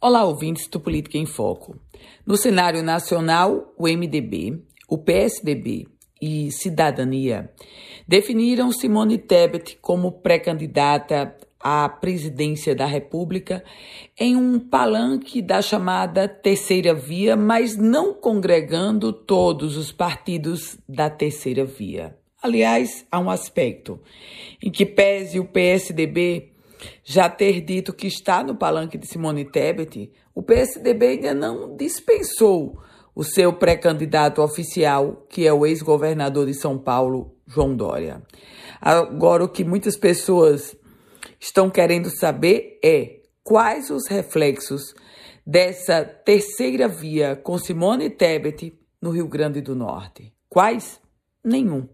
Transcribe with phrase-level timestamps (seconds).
[0.00, 1.76] Olá, ouvintes do Política em Foco.
[2.24, 5.88] No cenário nacional, o MDB, o PSDB
[6.22, 7.50] e Cidadania
[8.06, 13.64] definiram Simone Tebet como pré-candidata à presidência da República
[14.16, 21.64] em um palanque da chamada terceira via, mas não congregando todos os partidos da terceira
[21.64, 22.16] via.
[22.40, 23.98] Aliás, há um aspecto
[24.62, 26.52] em que pese o PSDB
[27.04, 32.78] já ter dito que está no palanque de Simone Tebet, o PSDB ainda não dispensou
[33.14, 38.22] o seu pré-candidato oficial, que é o ex-governador de São Paulo, João Dória.
[38.80, 40.76] Agora, o que muitas pessoas
[41.40, 44.94] estão querendo saber é quais os reflexos
[45.44, 50.32] dessa terceira via com Simone Tebet no Rio Grande do Norte.
[50.48, 51.00] Quais?
[51.42, 51.88] Nenhum.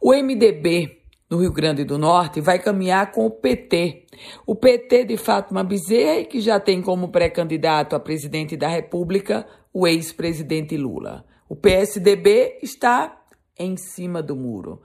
[0.00, 4.06] O MDB no Rio Grande do Norte vai caminhar com o PT.
[4.46, 9.86] O PT de Fátima Bezerra, que já tem como pré-candidato a presidente da República o
[9.86, 11.24] ex-presidente Lula.
[11.48, 13.20] O PSDB está
[13.58, 14.80] em cima do muro.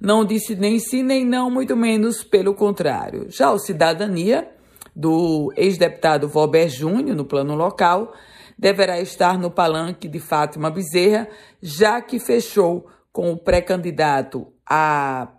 [0.00, 3.26] Não disse nem sim nem não, muito menos pelo contrário.
[3.28, 4.48] Já o Cidadania,
[4.94, 8.12] do ex-deputado Valber Júnior, no plano local,
[8.58, 11.28] deverá estar no palanque de Fátima Bezerra,
[11.60, 15.35] já que fechou com o pré-candidato a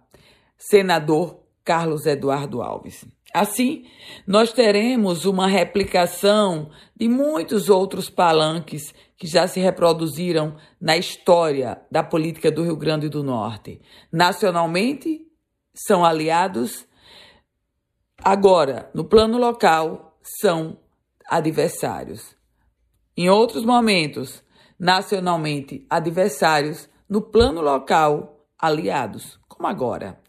[0.57, 3.05] senador Carlos Eduardo Alves.
[3.33, 3.85] Assim,
[4.25, 12.03] nós teremos uma replicação de muitos outros palanques que já se reproduziram na história da
[12.03, 13.81] política do Rio Grande do Norte.
[14.11, 15.27] Nacionalmente,
[15.73, 16.87] são aliados,
[18.23, 20.79] agora, no plano local, são
[21.29, 22.35] adversários.
[23.15, 24.43] Em outros momentos,
[24.79, 30.19] nacionalmente adversários, no plano local, aliados, como agora.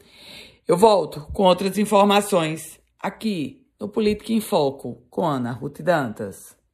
[0.67, 6.58] Eu volto com outras informações aqui no Política em Foco com Ana Ruth Dantas.